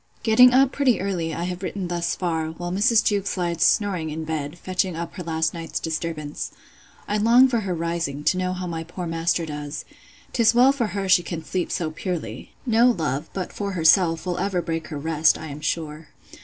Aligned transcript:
Getting 0.23 0.51
up 0.51 0.71
pretty 0.71 0.99
early, 0.99 1.31
I 1.31 1.43
have 1.43 1.61
written 1.61 1.87
thus 1.87 2.15
far, 2.15 2.47
while 2.47 2.71
Mrs. 2.71 3.03
Jewkes 3.03 3.37
lies 3.37 3.61
snoring 3.61 4.09
in 4.09 4.23
bed, 4.23 4.57
fetching 4.57 4.95
up 4.95 5.13
her 5.13 5.21
last 5.21 5.53
night's 5.53 5.79
disturbance. 5.79 6.49
I 7.07 7.17
long 7.17 7.47
for 7.47 7.59
her 7.59 7.75
rising, 7.75 8.23
to 8.23 8.37
know 8.39 8.53
how 8.53 8.65
my 8.65 8.83
poor 8.83 9.05
master 9.05 9.45
does. 9.45 9.85
'Tis 10.33 10.55
well 10.55 10.71
for 10.71 10.87
her 10.97 11.07
she 11.07 11.21
can 11.21 11.45
sleep 11.45 11.71
so 11.71 11.91
purely. 11.91 12.51
No 12.65 12.89
love, 12.89 13.29
but 13.31 13.53
for 13.53 13.73
herself, 13.73 14.25
will 14.25 14.39
ever 14.39 14.59
break 14.59 14.87
her 14.87 14.97
rest, 14.97 15.37
I 15.37 15.49
am 15.49 15.61
sure. 15.61 16.07